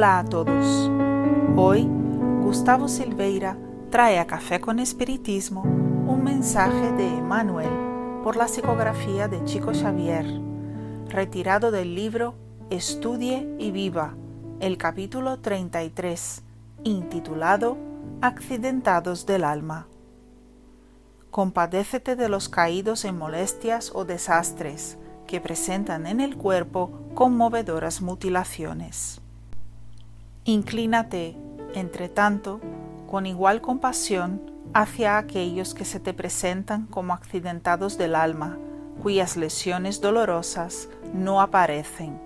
[0.00, 0.90] Hola a todos.
[1.56, 1.86] Hoy
[2.40, 3.58] Gustavo Silveira
[3.90, 7.68] trae a Café con Espiritismo un mensaje de Emmanuel
[8.24, 10.24] por la psicografía de Chico Xavier,
[11.10, 12.34] retirado del libro
[12.70, 14.14] Estudie y Viva,
[14.60, 16.44] el capítulo 33,
[16.84, 17.76] intitulado
[18.22, 19.86] Accidentados del Alma.
[21.30, 24.96] Compadécete de los caídos en molestias o desastres
[25.26, 29.19] que presentan en el cuerpo conmovedoras mutilaciones.
[30.44, 31.36] Inclínate,
[31.74, 32.60] entre tanto,
[33.10, 34.40] con igual compasión
[34.72, 38.58] hacia aquellos que se te presentan como accidentados del alma,
[39.02, 42.18] cuyas lesiones dolorosas no aparecen.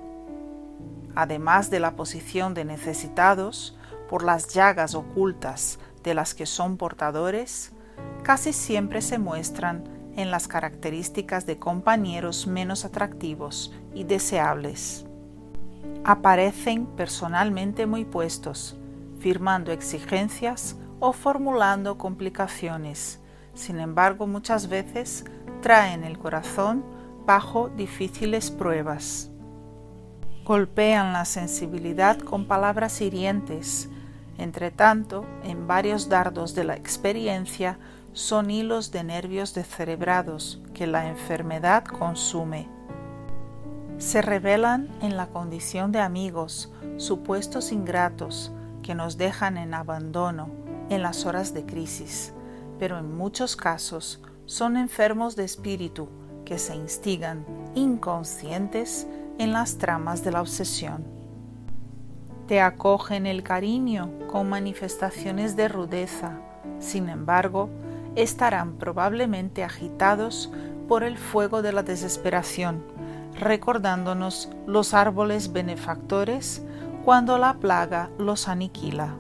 [1.17, 3.77] Además de la posición de necesitados,
[4.09, 7.73] por las llagas ocultas de las que son portadores,
[8.23, 9.84] casi siempre se muestran
[10.17, 15.03] en las características de compañeros menos atractivos y deseables
[16.05, 18.77] aparecen personalmente muy puestos,
[19.19, 23.20] firmando exigencias o formulando complicaciones.
[23.55, 25.25] Sin embargo, muchas veces
[25.62, 26.84] traen el corazón
[27.25, 29.30] bajo difíciles pruebas.
[30.44, 33.88] Golpean la sensibilidad con palabras hirientes.
[34.36, 37.78] Entre tanto, en varios dardos de la experiencia
[38.12, 42.69] son hilos de nervios descerebrados que la enfermedad consume
[43.98, 50.50] se revelan en la condición de amigos, supuestos ingratos, que nos dejan en abandono
[50.91, 52.33] en las horas de crisis,
[52.78, 56.09] pero en muchos casos son enfermos de espíritu
[56.45, 59.06] que se instigan inconscientes
[59.39, 61.05] en las tramas de la obsesión.
[62.47, 66.38] Te acogen el cariño con manifestaciones de rudeza,
[66.78, 67.71] sin embargo,
[68.16, 70.53] estarán probablemente agitados
[70.88, 72.82] por el fuego de la desesperación
[73.39, 76.62] recordándonos los árboles benefactores
[77.05, 79.15] cuando la plaga los aniquila.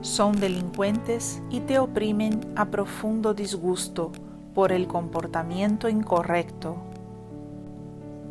[0.00, 4.12] Son delincuentes y te oprimen a profundo disgusto
[4.54, 6.76] por el comportamiento incorrecto.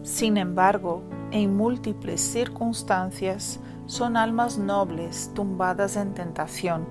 [0.04, 6.88] Sin embargo, en múltiples circunstancias son almas nobles tumbadas en tentación,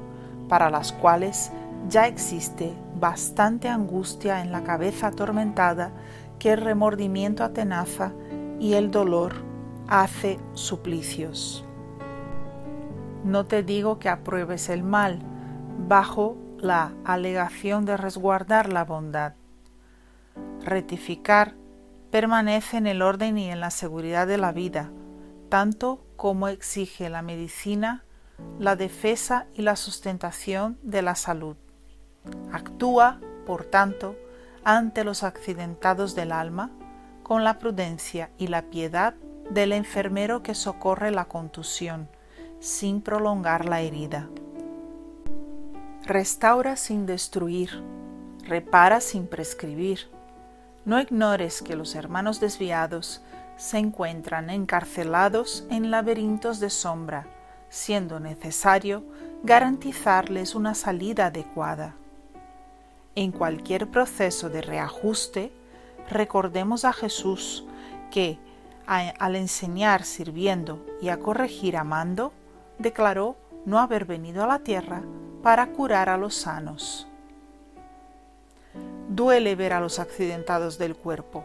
[0.48, 1.50] para las cuales
[1.88, 5.92] ya existe bastante angustia en la cabeza atormentada
[6.38, 8.12] que el remordimiento atenaza
[8.58, 9.34] y el dolor
[9.88, 11.64] hace suplicios.
[13.24, 15.20] No te digo que apruebes el mal
[15.88, 19.34] bajo la alegación de resguardar la bondad.
[20.64, 21.54] Rectificar
[22.10, 24.90] permanece en el orden y en la seguridad de la vida,
[25.48, 28.04] tanto como exige la medicina,
[28.58, 31.56] la defensa y la sustentación de la salud.
[32.52, 34.16] Actúa, por tanto,
[34.64, 36.70] ante los accidentados del alma
[37.22, 39.14] con la prudencia y la piedad
[39.50, 42.08] del enfermero que socorre la contusión,
[42.60, 44.28] sin prolongar la herida.
[46.04, 47.82] Restaura sin destruir,
[48.44, 50.08] repara sin prescribir.
[50.84, 53.22] No ignores que los hermanos desviados
[53.56, 57.26] se encuentran encarcelados en laberintos de sombra,
[57.68, 59.04] siendo necesario
[59.42, 61.94] garantizarles una salida adecuada.
[63.14, 65.52] En cualquier proceso de reajuste,
[66.08, 67.64] recordemos a Jesús
[68.10, 68.38] que,
[68.86, 72.32] al enseñar sirviendo y a corregir amando,
[72.78, 73.36] declaró
[73.66, 75.02] no haber venido a la tierra
[75.42, 77.06] para curar a los sanos.
[79.08, 81.44] Duele ver a los accidentados del cuerpo.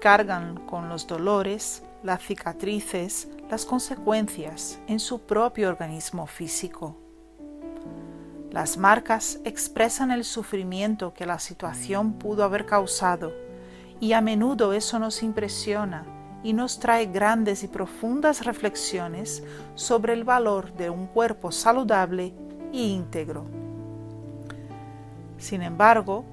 [0.00, 6.96] Cargan con los dolores, las cicatrices, las consecuencias en su propio organismo físico.
[8.54, 13.32] Las marcas expresan el sufrimiento que la situación pudo haber causado
[13.98, 16.06] y a menudo eso nos impresiona
[16.44, 19.42] y nos trae grandes y profundas reflexiones
[19.74, 22.32] sobre el valor de un cuerpo saludable
[22.72, 23.44] e íntegro.
[25.36, 26.24] Sin embargo,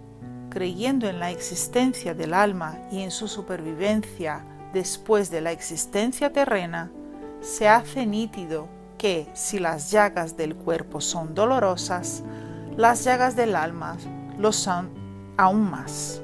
[0.51, 6.91] creyendo en la existencia del alma y en su supervivencia después de la existencia terrena,
[7.39, 8.67] se hace nítido
[9.01, 12.21] que si las llagas del cuerpo son dolorosas,
[12.77, 13.97] las llagas del alma
[14.37, 14.91] lo son
[15.37, 16.21] aún más.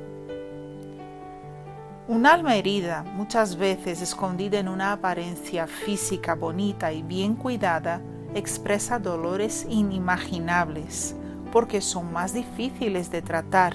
[2.07, 7.99] Un alma herida, muchas veces escondida en una apariencia física bonita y bien cuidada,
[8.35, 11.15] expresa dolores inimaginables,
[11.51, 13.73] porque son más difíciles de tratar,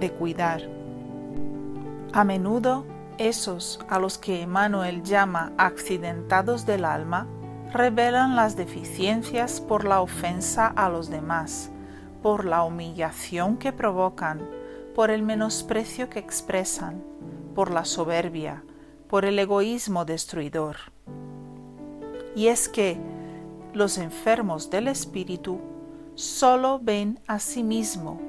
[0.00, 0.62] de cuidar.
[2.12, 2.86] A menudo,
[3.18, 7.28] esos a los que Emmanuel llama accidentados del alma
[7.72, 11.70] revelan las deficiencias por la ofensa a los demás,
[12.22, 14.40] por la humillación que provocan,
[14.94, 17.02] por el menosprecio que expresan,
[17.54, 18.62] por la soberbia,
[19.08, 20.76] por el egoísmo destruidor.
[22.34, 22.98] y es que
[23.74, 25.60] los enfermos del espíritu
[26.14, 28.20] solo ven a sí mismo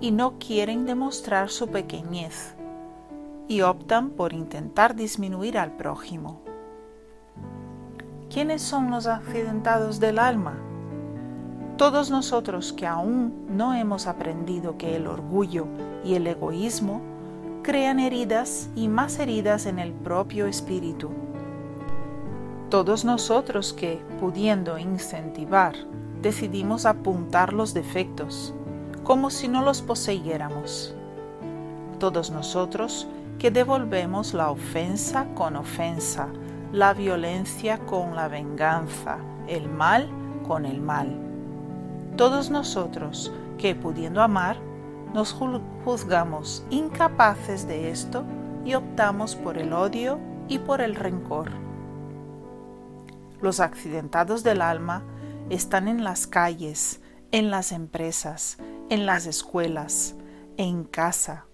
[0.00, 2.54] y no quieren demostrar su pequeñez
[3.46, 6.42] y optan por intentar disminuir al prójimo.
[8.34, 10.58] ¿Quiénes son los accidentados del alma?
[11.76, 15.68] Todos nosotros que aún no hemos aprendido que el orgullo
[16.04, 17.00] y el egoísmo
[17.62, 21.10] crean heridas y más heridas en el propio espíritu.
[22.70, 25.76] Todos nosotros que, pudiendo incentivar,
[26.20, 28.52] decidimos apuntar los defectos,
[29.04, 30.92] como si no los poseyéramos.
[32.00, 33.06] Todos nosotros
[33.38, 36.26] que devolvemos la ofensa con ofensa,
[36.74, 40.10] la violencia con la venganza, el mal
[40.44, 41.16] con el mal.
[42.16, 44.56] Todos nosotros que pudiendo amar,
[45.14, 45.32] nos
[45.84, 48.24] juzgamos incapaces de esto
[48.64, 50.18] y optamos por el odio
[50.48, 51.52] y por el rencor.
[53.40, 55.04] Los accidentados del alma
[55.50, 57.00] están en las calles,
[57.30, 58.58] en las empresas,
[58.90, 60.16] en las escuelas,
[60.56, 61.46] en casa.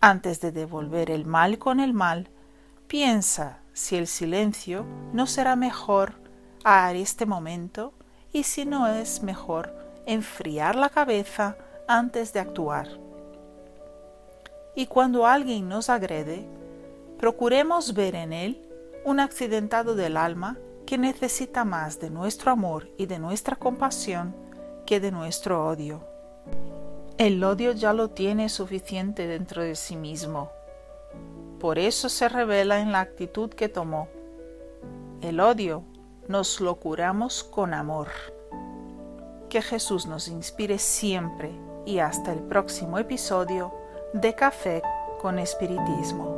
[0.00, 2.30] Antes de devolver el mal con el mal,
[2.86, 6.14] piensa si el silencio no será mejor
[6.64, 7.92] a este momento
[8.32, 9.72] y si no es mejor
[10.04, 12.88] enfriar la cabeza antes de actuar.
[14.74, 16.44] Y cuando alguien nos agrede,
[17.18, 18.68] procuremos ver en él
[19.04, 24.34] un accidentado del alma que necesita más de nuestro amor y de nuestra compasión
[24.86, 26.04] que de nuestro odio.
[27.16, 30.57] El odio ya lo tiene suficiente dentro de sí mismo.
[31.60, 34.08] Por eso se revela en la actitud que tomó.
[35.20, 35.82] El odio
[36.28, 38.08] nos lo curamos con amor.
[39.48, 41.50] Que Jesús nos inspire siempre
[41.84, 43.74] y hasta el próximo episodio
[44.12, 44.82] de Café
[45.20, 46.37] con Espiritismo.